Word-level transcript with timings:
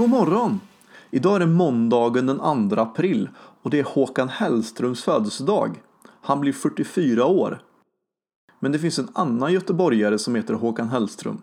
God 0.00 0.10
morgon! 0.10 0.60
Idag 1.10 1.36
är 1.36 1.40
det 1.40 1.46
måndagen 1.46 2.26
den 2.26 2.70
2 2.70 2.80
april 2.80 3.28
och 3.62 3.70
det 3.70 3.78
är 3.78 3.84
Håkan 3.84 4.28
Hellströms 4.28 5.02
födelsedag. 5.02 5.82
Han 6.20 6.40
blir 6.40 6.52
44 6.52 7.26
år. 7.26 7.62
Men 8.60 8.72
det 8.72 8.78
finns 8.78 8.98
en 8.98 9.08
annan 9.12 9.52
göteborgare 9.52 10.18
som 10.18 10.34
heter 10.34 10.54
Håkan 10.54 10.88
Hellström. 10.88 11.42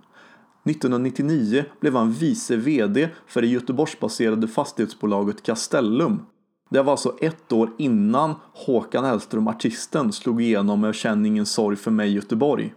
1999 0.63 1.65
blev 1.79 1.95
han 1.95 2.11
vice 2.11 2.55
VD 2.55 3.09
för 3.27 3.41
det 3.41 3.47
Göteborgsbaserade 3.47 4.47
fastighetsbolaget 4.47 5.43
Castellum. 5.43 6.25
Det 6.69 6.81
var 6.81 6.91
alltså 6.91 7.15
ett 7.21 7.51
år 7.51 7.69
innan 7.77 8.35
Håkan 8.53 9.05
Hellström, 9.05 9.47
artisten, 9.47 10.11
slog 10.11 10.41
igenom 10.41 10.81
med 10.81 10.95
Känn 10.95 11.25
ingen 11.25 11.45
sorg 11.45 11.75
för 11.75 11.91
mig 11.91 12.13
Göteborg. 12.13 12.73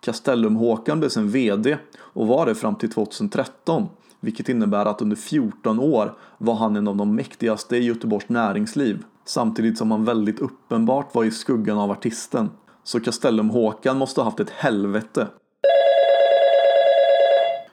Castellum-Håkan 0.00 0.98
blev 1.00 1.08
sen 1.08 1.30
VD 1.30 1.78
och 1.96 2.26
var 2.26 2.46
det 2.46 2.54
fram 2.54 2.74
till 2.74 2.90
2013 2.90 3.88
vilket 4.20 4.48
innebär 4.48 4.86
att 4.86 5.02
under 5.02 5.16
14 5.16 5.80
år 5.80 6.14
var 6.38 6.54
han 6.54 6.76
en 6.76 6.88
av 6.88 6.96
de 6.96 7.14
mäktigaste 7.14 7.76
i 7.76 7.84
Göteborgs 7.84 8.28
näringsliv 8.28 9.04
samtidigt 9.24 9.78
som 9.78 9.90
han 9.90 10.04
väldigt 10.04 10.40
uppenbart 10.40 11.14
var 11.14 11.24
i 11.24 11.30
skuggan 11.30 11.78
av 11.78 11.90
artisten. 11.90 12.50
Så 12.84 13.00
Castellum-Håkan 13.00 13.98
måste 13.98 14.20
ha 14.20 14.24
haft 14.24 14.40
ett 14.40 14.50
helvete. 14.50 15.28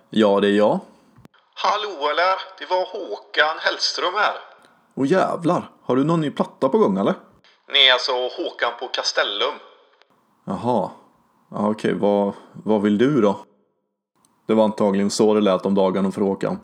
Ja, 0.09 0.39
det 0.39 0.47
är 0.47 0.57
jag. 0.57 0.79
Hallå 1.55 2.09
eller? 2.11 2.35
Det 2.59 2.65
var 2.69 2.85
Håkan 2.85 3.57
Hellström 3.59 4.13
här. 4.15 4.35
Och 4.93 5.05
jävlar, 5.05 5.69
har 5.83 5.95
du 5.95 6.03
någon 6.03 6.21
ny 6.21 6.31
platta 6.31 6.69
på 6.69 6.77
gång 6.77 6.97
eller? 6.97 7.13
Nej, 7.71 7.91
alltså 7.91 8.11
Håkan 8.11 8.71
på 8.79 8.87
Castellum. 8.87 9.53
Jaha. 10.45 10.91
Ja, 11.51 11.69
okej, 11.69 11.93
vad, 11.93 12.33
vad 12.53 12.81
vill 12.81 12.97
du 12.97 13.21
då? 13.21 13.39
Det 14.47 14.53
var 14.53 14.63
antagligen 14.63 15.09
så 15.09 15.33
det 15.33 15.41
lät 15.41 15.65
om 15.65 15.75
dagarna 15.75 16.11
för 16.11 16.21
Håkan. 16.21 16.57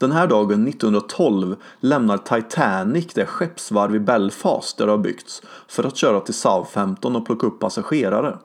Den 0.00 0.12
här 0.12 0.26
dagen 0.26 0.68
1912 0.68 1.56
lämnar 1.80 2.18
Titanic 2.18 3.14
det 3.14 3.26
skeppsvarv 3.26 3.94
i 3.94 4.00
Belfast 4.00 4.78
där 4.78 4.86
det 4.86 4.92
har 4.92 4.98
byggts 4.98 5.42
för 5.68 5.84
att 5.84 5.96
köra 5.96 6.20
till 6.20 6.34
Southampton 6.34 7.16
och 7.16 7.26
plocka 7.26 7.46
upp 7.46 7.60
passagerare. 7.60 8.38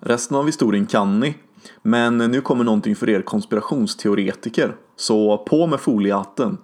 Resten 0.00 0.36
av 0.36 0.46
historien 0.46 0.86
kan 0.86 1.20
ni, 1.20 1.34
men 1.82 2.18
nu 2.18 2.40
kommer 2.40 2.64
någonting 2.64 2.96
för 2.96 3.10
er 3.10 3.22
konspirationsteoretiker, 3.22 4.76
så 4.96 5.38
på 5.38 5.66
med 5.66 5.80
foliehatten. 5.80 6.58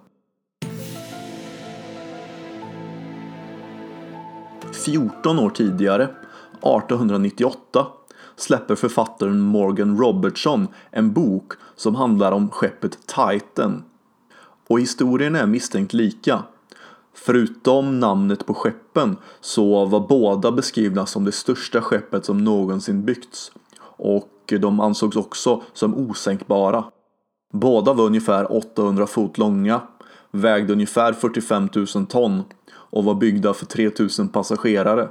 14 4.85 5.39
år 5.39 5.49
tidigare, 5.49 6.03
1898, 6.03 7.87
släpper 8.41 8.75
författaren 8.75 9.39
Morgan 9.39 9.97
Robertson 9.97 10.67
en 10.91 11.13
bok 11.13 11.53
som 11.75 11.95
handlar 11.95 12.31
om 12.31 12.49
skeppet 12.49 12.97
Titan. 13.07 13.83
Och 14.67 14.79
historien 14.79 15.35
är 15.35 15.45
misstänkt 15.45 15.93
lika. 15.93 16.43
Förutom 17.13 17.99
namnet 17.99 18.45
på 18.45 18.53
skeppen 18.53 19.17
så 19.41 19.85
var 19.85 20.07
båda 20.07 20.51
beskrivna 20.51 21.05
som 21.05 21.25
det 21.25 21.31
största 21.31 21.81
skeppet 21.81 22.25
som 22.25 22.43
någonsin 22.43 23.05
byggts. 23.05 23.51
Och 23.83 24.53
de 24.59 24.79
ansågs 24.79 25.15
också 25.15 25.63
som 25.73 25.95
osänkbara. 25.95 26.83
Båda 27.53 27.93
var 27.93 28.05
ungefär 28.05 28.51
800 28.51 29.07
fot 29.07 29.37
långa, 29.37 29.81
vägde 30.31 30.73
ungefär 30.73 31.13
45 31.13 31.69
000 31.95 32.05
ton 32.05 32.43
och 32.73 33.03
var 33.03 33.15
byggda 33.15 33.53
för 33.53 33.65
3000 33.65 34.29
passagerare. 34.29 35.09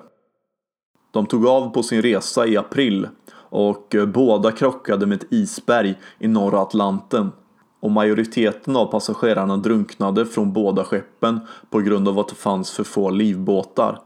De 1.11 1.27
tog 1.27 1.47
av 1.47 1.71
på 1.71 1.83
sin 1.83 2.03
resa 2.03 2.47
i 2.47 2.57
april 2.57 3.09
och 3.33 3.95
eh, 3.95 4.07
båda 4.07 4.53
krockade 4.53 5.07
med 5.07 5.23
ett 5.23 5.33
isberg 5.33 5.99
i 6.19 6.29
norra 6.29 6.61
Atlanten. 6.61 7.33
Och 7.81 7.91
majoriteten 7.91 8.77
av 8.77 8.87
passagerarna 8.87 9.57
drunknade 9.57 10.27
från 10.27 10.53
båda 10.53 10.85
skeppen 10.85 11.41
på 11.71 11.81
grund 11.81 12.09
av 12.09 12.19
att 12.19 12.29
det 12.29 12.35
fanns 12.35 12.71
för 12.71 12.85
få 12.85 13.11
livbåtar. 13.11 14.01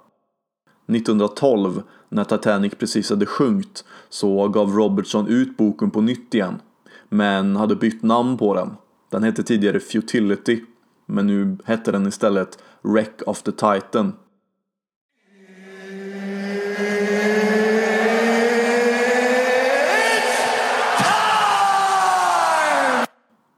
1912, 0.89 1.83
när 2.09 2.25
Titanic 2.25 2.75
precis 2.75 3.11
hade 3.11 3.27
sjunkit, 3.27 3.85
så 4.09 4.49
gav 4.49 4.71
Robertson 4.71 5.29
ut 5.29 5.57
boken 5.57 5.91
på 5.91 6.01
nytt 6.01 6.35
igen. 6.35 6.61
Men 7.09 7.57
hade 7.57 7.77
bytt 7.77 8.03
namn 8.03 8.39
på 8.39 8.55
den. 8.55 8.71
Den 9.11 9.23
hette 9.23 9.43
tidigare 9.43 9.81
Futility, 9.81 10.61
men 11.07 11.27
nu 11.27 11.59
hette 11.65 11.93
den 11.93 12.07
istället 12.07 12.59
Wreck 12.83 13.23
of 13.27 13.43
the 13.43 13.53
Titan. 13.53 14.13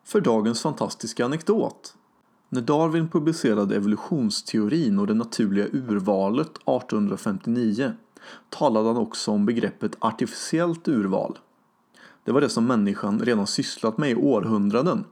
För 0.06 0.21
dagens 0.21 0.62
fantastiska 0.62 1.25
anekdot. 1.25 1.94
När 2.49 2.61
Darwin 2.61 3.09
publicerade 3.09 3.77
evolutionsteorin 3.77 4.99
och 4.99 5.06
det 5.06 5.15
naturliga 5.15 5.67
urvalet 5.72 6.47
1859 6.47 7.93
talade 8.49 8.89
han 8.89 8.97
också 8.97 9.31
om 9.31 9.47
begreppet 9.47 9.97
artificiellt 9.99 10.89
urval. 10.89 11.39
Det 12.25 12.33
var 12.33 12.41
det 12.41 12.49
som 12.49 12.66
människan 12.66 13.21
redan 13.21 13.47
sysslat 13.47 13.99
med 13.99 14.11
i 14.11 14.15
århundraden, 14.15 15.05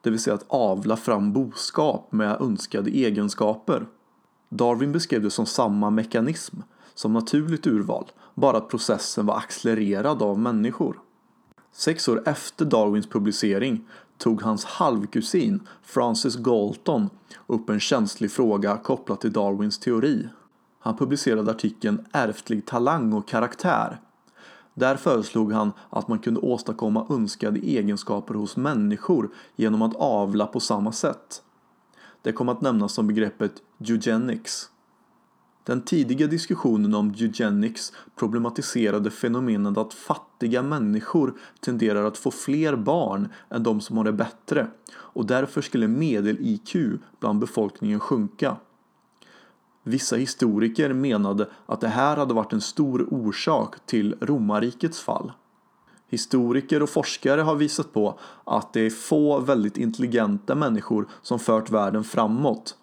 det 0.00 0.10
vill 0.10 0.20
säga 0.20 0.34
att 0.34 0.46
avla 0.48 0.96
fram 0.96 1.32
boskap 1.32 2.12
med 2.12 2.40
önskade 2.40 2.90
egenskaper. 2.90 3.86
Darwin 4.48 4.92
beskrev 4.92 5.22
det 5.22 5.30
som 5.30 5.46
samma 5.46 5.90
mekanism 5.90 6.56
som 6.94 7.12
naturligt 7.12 7.66
urval, 7.66 8.10
bara 8.34 8.56
att 8.56 8.68
processen 8.68 9.26
var 9.26 9.36
accelererad 9.36 10.22
av 10.22 10.38
människor. 10.38 11.00
Sex 11.78 12.08
år 12.08 12.22
efter 12.28 12.64
Darwins 12.64 13.06
publicering 13.06 13.84
tog 14.18 14.42
hans 14.42 14.64
halvkusin 14.64 15.60
Francis 15.82 16.36
Galton 16.36 17.10
upp 17.46 17.70
en 17.70 17.80
känslig 17.80 18.32
fråga 18.32 18.76
kopplat 18.76 19.20
till 19.20 19.32
Darwins 19.32 19.78
teori. 19.78 20.28
Han 20.78 20.96
publicerade 20.96 21.50
artikeln 21.50 22.06
Ärftlig 22.12 22.66
talang 22.66 23.12
och 23.12 23.28
karaktär. 23.28 24.00
Där 24.74 24.96
föreslog 24.96 25.52
han 25.52 25.72
att 25.90 26.08
man 26.08 26.18
kunde 26.18 26.40
åstadkomma 26.40 27.06
önskade 27.10 27.60
egenskaper 27.60 28.34
hos 28.34 28.56
människor 28.56 29.30
genom 29.56 29.82
att 29.82 29.96
avla 29.96 30.46
på 30.46 30.60
samma 30.60 30.92
sätt. 30.92 31.42
Det 32.22 32.32
kom 32.32 32.48
att 32.48 32.60
nämnas 32.60 32.92
som 32.92 33.06
begreppet 33.06 33.52
eugenics. 33.78 34.70
Den 35.66 35.82
tidiga 35.82 36.26
diskussionen 36.26 36.94
om 36.94 37.10
eugenics 37.10 37.92
problematiserade 38.16 39.10
fenomenet 39.10 39.78
att 39.78 39.94
fattiga 39.94 40.62
människor 40.62 41.34
tenderar 41.60 42.04
att 42.04 42.18
få 42.18 42.30
fler 42.30 42.76
barn 42.76 43.28
än 43.50 43.62
de 43.62 43.80
som 43.80 43.96
har 43.96 44.04
det 44.04 44.12
bättre 44.12 44.66
och 44.94 45.26
därför 45.26 45.62
skulle 45.62 45.88
medel-IQ 45.88 46.76
bland 47.20 47.38
befolkningen 47.38 48.00
sjunka. 48.00 48.56
Vissa 49.82 50.16
historiker 50.16 50.92
menade 50.92 51.48
att 51.66 51.80
det 51.80 51.88
här 51.88 52.16
hade 52.16 52.34
varit 52.34 52.52
en 52.52 52.60
stor 52.60 53.08
orsak 53.10 53.86
till 53.86 54.14
romarrikets 54.20 55.00
fall. 55.00 55.32
Historiker 56.08 56.82
och 56.82 56.90
forskare 56.90 57.40
har 57.40 57.54
visat 57.54 57.92
på 57.92 58.18
att 58.44 58.72
det 58.72 58.80
är 58.80 58.90
få 58.90 59.40
väldigt 59.40 59.78
intelligenta 59.78 60.54
människor 60.54 61.08
som 61.22 61.38
fört 61.38 61.70
världen 61.70 62.04
framåt 62.04 62.76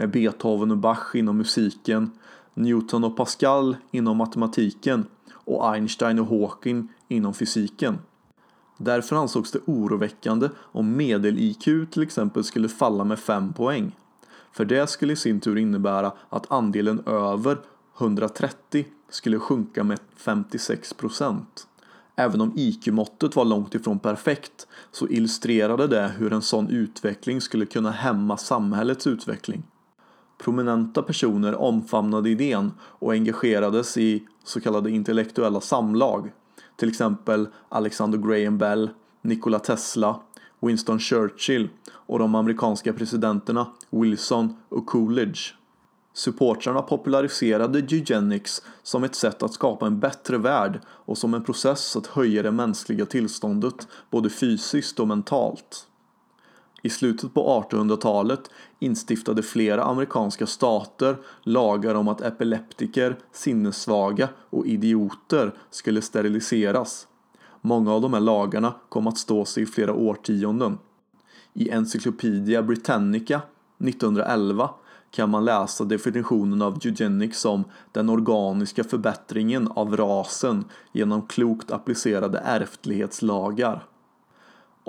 med 0.00 0.10
Beethoven 0.10 0.70
och 0.70 0.76
Bach 0.76 1.14
inom 1.14 1.36
musiken, 1.36 2.10
Newton 2.54 3.04
och 3.04 3.16
Pascal 3.16 3.76
inom 3.90 4.16
matematiken 4.16 5.06
och 5.32 5.74
Einstein 5.74 6.18
och 6.18 6.26
Hawking 6.26 6.88
inom 7.08 7.34
fysiken. 7.34 7.98
Därför 8.76 9.16
ansågs 9.16 9.50
det 9.50 9.58
oroväckande 9.64 10.48
om 10.58 10.96
medel-IQ 10.96 11.90
till 11.90 12.02
exempel 12.02 12.44
skulle 12.44 12.68
falla 12.68 13.04
med 13.04 13.18
5 13.18 13.52
poäng. 13.52 13.96
För 14.52 14.64
det 14.64 14.86
skulle 14.86 15.12
i 15.12 15.16
sin 15.16 15.40
tur 15.40 15.58
innebära 15.58 16.12
att 16.28 16.52
andelen 16.52 17.02
över 17.06 17.58
130 17.98 18.86
skulle 19.08 19.38
sjunka 19.38 19.84
med 19.84 19.98
56%. 20.18 21.40
Även 22.16 22.40
om 22.40 22.52
IQ-måttet 22.56 23.36
var 23.36 23.44
långt 23.44 23.74
ifrån 23.74 23.98
perfekt 23.98 24.66
så 24.92 25.08
illustrerade 25.08 25.86
det 25.86 26.12
hur 26.18 26.32
en 26.32 26.42
sån 26.42 26.68
utveckling 26.68 27.40
skulle 27.40 27.66
kunna 27.66 27.90
hämma 27.90 28.36
samhällets 28.36 29.06
utveckling. 29.06 29.62
Prominenta 30.44 31.02
personer 31.02 31.54
omfamnade 31.54 32.30
idén 32.30 32.72
och 32.80 33.12
engagerades 33.12 33.96
i 33.96 34.26
så 34.44 34.60
kallade 34.60 34.90
intellektuella 34.90 35.60
samlag. 35.60 36.32
Till 36.76 36.88
exempel 36.88 37.48
Alexander 37.68 38.18
Graham 38.18 38.58
Bell, 38.58 38.90
Nikola 39.22 39.58
Tesla, 39.58 40.20
Winston 40.60 40.98
Churchill 40.98 41.68
och 41.90 42.18
de 42.18 42.34
amerikanska 42.34 42.92
presidenterna 42.92 43.66
Wilson 43.90 44.56
och 44.68 44.86
Coolidge. 44.86 45.54
Supportrarna 46.12 46.82
populariserade 46.82 47.78
eugenics 47.78 48.62
som 48.82 49.04
ett 49.04 49.14
sätt 49.14 49.42
att 49.42 49.52
skapa 49.52 49.86
en 49.86 50.00
bättre 50.00 50.38
värld 50.38 50.80
och 50.86 51.18
som 51.18 51.34
en 51.34 51.44
process 51.44 51.96
att 51.96 52.06
höja 52.06 52.42
det 52.42 52.50
mänskliga 52.50 53.06
tillståndet 53.06 53.88
både 54.10 54.30
fysiskt 54.30 55.00
och 55.00 55.08
mentalt. 55.08 55.86
I 56.82 56.90
slutet 56.90 57.34
på 57.34 57.64
1800-talet 57.70 58.50
instiftade 58.78 59.42
flera 59.42 59.84
amerikanska 59.84 60.46
stater 60.46 61.16
lagar 61.42 61.94
om 61.94 62.08
att 62.08 62.20
epileptiker, 62.20 63.18
sinnessvaga 63.32 64.28
och 64.50 64.66
idioter 64.66 65.54
skulle 65.70 66.02
steriliseras. 66.02 67.06
Många 67.60 67.92
av 67.92 68.00
de 68.00 68.12
här 68.12 68.20
lagarna 68.20 68.74
kom 68.88 69.06
att 69.06 69.18
stå 69.18 69.44
sig 69.44 69.62
i 69.62 69.66
flera 69.66 69.94
årtionden. 69.94 70.78
I 71.54 71.70
Encyclopedia 71.70 72.62
Britannica 72.62 73.40
1911 73.78 74.70
kan 75.10 75.30
man 75.30 75.44
läsa 75.44 75.84
definitionen 75.84 76.62
av 76.62 76.78
eugenics 76.84 77.40
som 77.40 77.64
den 77.92 78.10
organiska 78.10 78.84
förbättringen 78.84 79.68
av 79.68 79.96
rasen 79.96 80.64
genom 80.92 81.26
klokt 81.26 81.70
applicerade 81.70 82.38
ärftlighetslagar. 82.38 83.84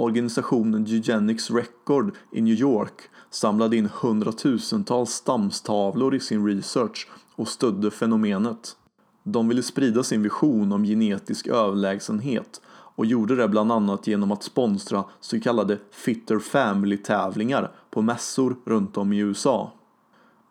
Organisationen 0.01 0.88
Eugenics 0.88 1.51
Record 1.51 2.15
i 2.31 2.42
New 2.42 2.56
York 2.56 3.01
samlade 3.30 3.77
in 3.77 3.89
hundratusentals 4.01 5.09
stamstavlor 5.09 6.15
i 6.15 6.19
sin 6.19 6.48
research 6.48 7.07
och 7.36 7.48
stödde 7.48 7.92
fenomenet. 7.92 8.75
De 9.24 9.48
ville 9.48 9.63
sprida 9.63 10.03
sin 10.03 10.24
vision 10.24 10.71
om 10.71 10.83
genetisk 10.83 11.48
överlägsenhet 11.48 12.62
och 12.95 13.06
gjorde 13.06 13.36
det 13.36 13.48
bland 13.48 13.71
annat 13.71 14.07
genom 14.07 14.31
att 14.31 14.44
sponsra 14.44 15.03
så 15.19 15.39
kallade 15.39 15.77
Fitter 15.92 16.39
Family-tävlingar 16.39 17.71
på 17.92 18.01
mässor 18.01 18.56
runt 18.65 18.97
om 18.97 19.13
i 19.13 19.18
USA. 19.18 19.71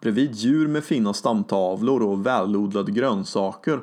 Bredvid 0.00 0.34
djur 0.34 0.68
med 0.68 0.84
fina 0.84 1.12
stamtavlor 1.12 2.02
och 2.02 2.26
välodlade 2.26 2.92
grönsaker 2.92 3.80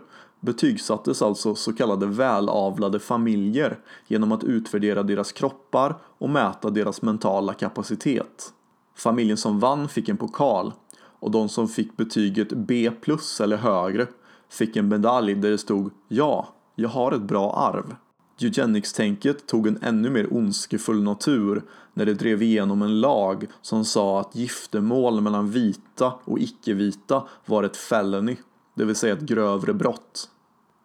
betygsattes 0.47 1.21
alltså 1.21 1.55
så 1.55 1.73
kallade 1.73 2.05
välavlade 2.05 2.99
familjer 2.99 3.79
genom 4.07 4.31
att 4.31 4.44
utvärdera 4.44 5.03
deras 5.03 5.31
kroppar 5.31 5.95
och 6.03 6.29
mäta 6.29 6.69
deras 6.69 7.01
mentala 7.01 7.53
kapacitet. 7.53 8.53
Familjen 8.95 9.38
som 9.38 9.59
vann 9.59 9.89
fick 9.89 10.09
en 10.09 10.17
pokal 10.17 10.73
och 11.19 11.31
de 11.31 11.49
som 11.49 11.67
fick 11.67 11.97
betyget 11.97 12.49
B 12.51 12.91
plus 13.01 13.41
eller 13.41 13.57
högre 13.57 14.07
fick 14.49 14.75
en 14.75 14.88
medalj 14.88 15.35
där 15.35 15.49
det 15.49 15.57
stod 15.57 15.91
Ja, 16.07 16.47
jag 16.75 16.89
har 16.89 17.11
ett 17.11 17.21
bra 17.21 17.53
arv. 17.53 17.95
Eugenics-tänket 18.41 19.47
tog 19.47 19.67
en 19.67 19.79
ännu 19.81 20.09
mer 20.09 20.33
ondskefull 20.33 21.03
natur 21.03 21.63
när 21.94 22.05
det 22.05 22.13
drev 22.13 22.41
igenom 22.41 22.81
en 22.81 23.01
lag 23.01 23.47
som 23.61 23.85
sa 23.85 24.19
att 24.19 24.35
giftermål 24.35 25.21
mellan 25.21 25.51
vita 25.51 26.13
och 26.23 26.39
icke-vita 26.39 27.23
var 27.45 27.63
ett 27.63 27.77
felony, 27.77 28.35
det 28.75 28.85
vill 28.85 28.95
säga 28.95 29.13
ett 29.13 29.21
grövre 29.21 29.73
brott. 29.73 30.29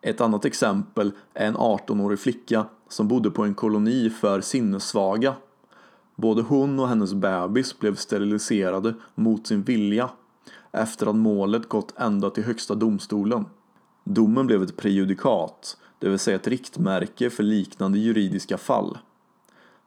Ett 0.02 0.20
annat 0.20 0.44
exempel 0.44 1.12
är 1.34 1.46
en 1.46 1.56
18-årig 1.56 2.19
flicka 2.19 2.66
som 2.88 3.08
bodde 3.08 3.31
på 3.31 3.44
en 3.44 3.54
koloni 3.54 4.10
för 4.10 4.40
sinnessvaga. 4.40 5.34
Både 6.16 6.43
hon 6.43 6.81
och 6.81 6.88
hennes 6.88 7.14
bebis 7.14 7.78
blev 7.78 7.96
steriliserade 7.96 8.94
mot 9.14 9.46
sin 9.46 9.62
vilja 9.62 10.10
efter 10.72 11.06
att 11.06 11.16
målet 11.16 11.69
gått 11.69 11.94
ända 11.96 12.31
till 12.31 12.44
högsta 12.44 12.75
domstolen. 12.75 13.44
Domen 14.04 14.46
blev 14.46 14.62
ett 14.62 14.76
prejudikat, 14.76 15.76
det 15.99 16.08
vill 16.08 16.19
säga 16.19 16.37
ett 16.37 16.49
riktmärke 16.49 17.31
för 17.31 17.43
liknande 17.43 17.99
juridiska 17.99 18.58
fall. 18.58 18.99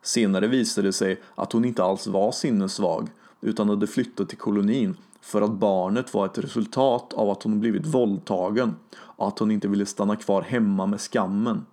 Senare 0.02 0.48
visade 0.48 0.88
det 0.88 0.94
sig 0.94 1.22
att 1.36 1.52
hon 1.52 1.66
inte 1.66 1.84
alls 1.84 2.08
var 2.08 2.32
sinnessvag 2.32 3.10
utan 3.42 3.70
hade 3.70 3.88
flyttat 3.88 4.30
till 4.30 4.38
kolonin 4.38 4.98
för 5.26 5.42
att 5.42 5.52
barnet 5.52 6.14
var 6.14 6.26
ett 6.26 6.38
resultat 6.38 7.14
av 7.14 7.30
att 7.30 7.44
hon 7.44 7.60
blivit 7.60 7.86
våldtagen 7.86 8.76
och 8.96 9.28
att 9.28 9.40
hon 9.40 9.52
inte 9.52 9.68
ville 9.68 9.86
stanna 9.86 10.16
kvar 10.16 10.42
hemma 10.42 10.86
med 10.86 11.02
skammen. 11.02 11.66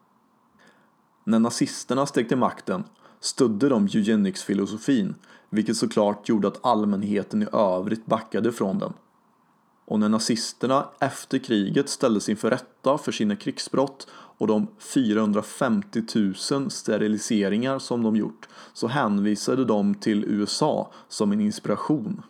När 1.25 1.39
nazisterna 1.39 2.07
steg 2.07 2.29
till 2.29 2.39
makten 2.39 2.85
stödde 3.21 3.69
de 3.69 3.87
eugenics-filosofin 3.87 5.15
vilket 5.51 5.77
såklart 5.77 6.29
gjorde 6.29 6.49
att 6.49 6.67
allmänheten 6.67 7.43
i 7.43 7.47
övrigt 7.53 8.07
backade 8.07 8.53
från 8.53 8.79
den. 8.79 8.93
Och 9.85 10.01
när 10.01 10.09
nazisterna 10.09 10.89
efter 10.99 11.39
kriget 11.39 11.89
ställdes 11.89 12.29
inför 12.29 12.51
rätta 12.51 12.99
för 12.99 13.13
sina 13.13 13.37
krigsbrott 13.37 14.07
och 14.13 14.47
de 14.47 14.67
450 14.79 16.03
000 16.51 16.71
steriliseringar 16.71 17.79
som 17.79 18.03
de 18.03 18.17
gjort 18.17 18.49
så 18.73 18.89
hänvisade 18.89 19.65
de 19.65 19.95
till 19.95 20.25
USA 20.25 20.91
som 21.09 21.33
en 21.33 21.41
inspiration. 21.41 22.23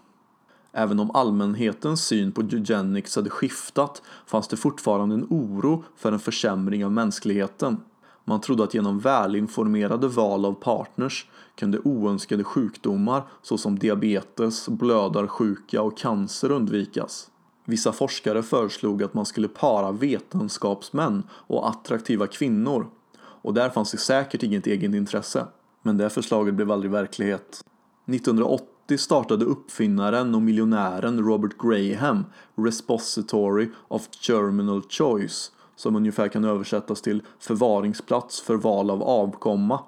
Även 0.72 1.00
om 1.00 1.10
allmänhetens 1.10 2.06
syn 2.06 2.32
på 2.32 2.40
eugenics 2.40 3.16
hade 3.16 3.30
skiftat 3.30 4.02
fanns 4.26 4.48
det 4.48 4.56
fortfarande 4.56 5.14
en 5.14 5.26
oro 5.30 5.84
för 5.96 6.12
en 6.12 6.18
försämring 6.18 6.84
av 6.84 6.92
mänskligheten. 6.92 7.80
Man 8.24 8.40
trodde 8.40 8.64
att 8.64 8.74
genom 8.74 8.98
välinformerade 8.98 10.08
val 10.08 10.44
av 10.44 10.52
partners 10.52 11.26
kunde 11.54 11.78
oönskade 11.78 12.44
sjukdomar 12.44 13.22
såsom 13.42 13.78
diabetes, 13.78 14.68
blödarsjuka 14.68 15.82
och 15.82 15.98
cancer 15.98 16.50
undvikas. 16.50 17.30
Vissa 17.64 17.92
forskare 17.92 18.42
föreslog 18.42 19.02
att 19.02 19.14
man 19.14 19.26
skulle 19.26 19.48
para 19.48 19.92
vetenskapsmän 19.92 21.22
och 21.30 21.68
attraktiva 21.68 22.26
kvinnor 22.26 22.86
och 23.18 23.54
där 23.54 23.70
fanns 23.70 23.92
det 23.92 23.98
säkert 23.98 24.42
inget 24.42 24.66
egenintresse. 24.66 25.46
Men 25.82 25.96
det 25.96 26.10
förslaget 26.10 26.54
blev 26.54 26.70
aldrig 26.70 26.92
verklighet. 26.92 27.64
1980 28.06 28.71
startade 28.98 29.44
uppfinnaren 29.44 30.34
och 30.34 30.42
miljonären 30.42 31.24
Robert 31.24 31.58
Graham 31.58 32.24
Respository 32.54 33.68
of 33.88 34.08
Germinal 34.20 34.82
Choice 34.88 35.52
som 35.76 35.96
ungefär 35.96 36.28
kan 36.28 36.44
översättas 36.44 37.02
till 37.02 37.22
förvaringsplats 37.38 38.40
för 38.40 38.56
val 38.56 38.90
av 38.90 39.02
avkomma 39.02 39.80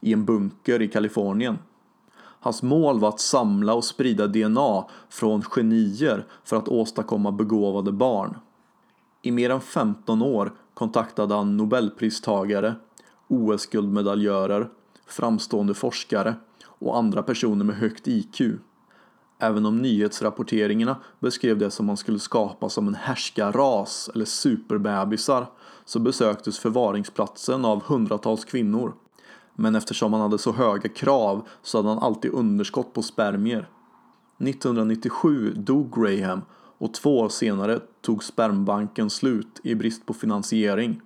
i 0.00 0.12
en 0.12 0.24
bunker 0.24 0.82
i 0.82 0.88
Kalifornien. 0.88 1.58
Hans 2.40 2.62
mål 2.62 3.00
var 3.00 3.08
att 3.08 3.20
samla 3.20 3.74
och 3.74 3.84
sprida 3.84 4.26
DNA 4.26 4.84
från 5.08 5.42
genier 5.42 6.26
för 6.44 6.56
att 6.56 6.68
åstadkomma 6.68 7.32
begåvade 7.32 7.92
barn. 7.92 8.38
I 9.22 9.30
mer 9.30 9.50
än 9.50 9.60
15 9.60 10.22
år 10.22 10.52
kontaktade 10.74 11.34
han 11.34 11.56
nobelpristagare, 11.56 12.74
OS-guldmedaljörer, 13.28 14.68
framstående 15.06 15.74
forskare 15.74 16.34
och 16.80 16.98
andra 16.98 17.22
personer 17.22 17.64
med 17.64 17.76
högt 17.76 18.08
IQ. 18.08 18.40
Även 19.38 19.66
om 19.66 19.82
nyhetsrapporteringarna 19.82 20.96
beskrev 21.20 21.58
det 21.58 21.70
som 21.70 21.86
man 21.86 21.96
skulle 21.96 22.18
skapa 22.18 22.68
som 22.68 22.88
en 22.88 22.94
härskarras 22.94 24.10
eller 24.14 24.24
superbebisar 24.24 25.46
så 25.84 25.98
besöktes 25.98 26.58
förvaringsplatsen 26.58 27.64
av 27.64 27.82
hundratals 27.82 28.44
kvinnor 28.44 28.94
men 29.60 29.74
eftersom 29.74 30.12
han 30.12 30.22
hade 30.22 30.38
så 30.38 30.52
höga 30.52 30.88
krav 30.88 31.48
så 31.62 31.78
hade 31.78 31.88
han 31.88 31.98
alltid 31.98 32.30
underskott 32.30 32.92
på 32.92 33.02
spermier. 33.02 33.68
1997 34.38 35.52
dog 35.56 35.92
Graham 35.92 36.42
och 36.78 36.94
två 36.94 37.18
år 37.18 37.28
senare 37.28 37.80
tog 38.00 38.24
spermbanken 38.24 39.10
slut 39.10 39.60
i 39.62 39.74
brist 39.74 40.06
på 40.06 40.14
finansiering. 40.14 41.00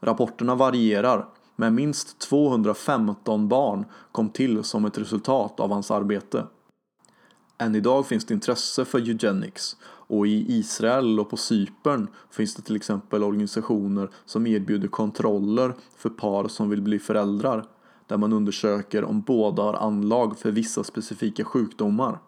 Rapporterna 0.00 0.54
varierar, 0.54 1.28
men 1.56 1.74
minst 1.74 2.18
215 2.18 3.48
barn 3.48 3.84
kom 4.12 4.28
till 4.30 4.64
som 4.64 4.84
ett 4.84 4.98
resultat 4.98 5.60
av 5.60 5.72
hans 5.72 5.90
arbete. 5.90 6.46
Än 7.58 7.74
idag 7.74 8.06
finns 8.06 8.24
det 8.24 8.34
intresse 8.34 8.84
för 8.84 8.98
eugenics 8.98 9.76
och 10.06 10.26
i 10.26 10.58
Israel 10.58 11.20
och 11.20 11.30
på 11.30 11.36
Cypern 11.36 12.08
finns 12.30 12.54
det 12.54 12.62
till 12.62 12.76
exempel 12.76 13.22
organisationer 13.22 14.10
som 14.24 14.46
erbjuder 14.46 14.88
kontroller 14.88 15.74
för 15.96 16.10
par 16.10 16.48
som 16.48 16.70
vill 16.70 16.82
bli 16.82 16.98
föräldrar 16.98 17.64
där 18.06 18.16
man 18.16 18.32
undersöker 18.32 19.04
om 19.04 19.20
båda 19.20 19.62
har 19.62 19.74
anlag 19.74 20.38
för 20.38 20.50
vissa 20.50 20.84
specifika 20.84 21.44
sjukdomar. 21.44 22.18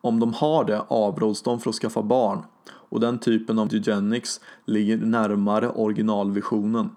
Om 0.00 0.20
de 0.20 0.32
har 0.32 0.64
det 0.64 0.80
avråds 0.88 1.42
de 1.42 1.60
från 1.60 1.70
att 1.70 1.76
skaffa 1.76 2.02
barn 2.02 2.44
och 2.68 3.00
den 3.00 3.18
typen 3.18 3.58
av 3.58 3.74
eugenics 3.74 4.40
ligger 4.64 4.96
närmare 4.96 5.70
originalvisionen. 5.70 6.90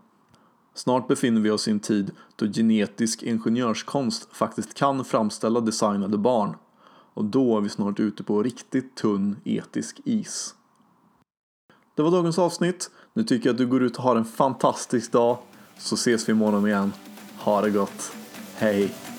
Snart 0.73 1.07
befinner 1.07 1.41
vi 1.41 1.49
oss 1.49 1.67
i 1.67 1.71
en 1.71 1.79
tid 1.79 2.11
då 2.35 2.45
genetisk 2.45 3.23
ingenjörskonst 3.23 4.27
faktiskt 4.31 4.73
kan 4.73 5.05
framställa 5.05 5.59
designade 5.59 6.17
barn 6.17 6.55
och 7.13 7.25
då 7.25 7.57
är 7.57 7.61
vi 7.61 7.69
snart 7.69 7.99
ute 7.99 8.23
på 8.23 8.43
riktigt 8.43 8.95
tunn 8.95 9.35
etisk 9.43 10.01
is. 10.05 10.55
Det 11.95 12.01
var 12.01 12.11
dagens 12.11 12.39
avsnitt. 12.39 12.91
Nu 13.13 13.23
tycker 13.23 13.49
jag 13.49 13.53
att 13.53 13.57
du 13.57 13.67
går 13.67 13.83
ut 13.83 13.97
och 13.97 14.03
har 14.03 14.15
en 14.15 14.25
fantastisk 14.25 15.11
dag 15.11 15.37
så 15.77 15.95
ses 15.95 16.29
vi 16.29 16.31
imorgon 16.31 16.67
igen. 16.67 16.93
Ha 17.37 17.61
det 17.61 17.69
gott. 17.69 18.11
Hej! 18.55 19.12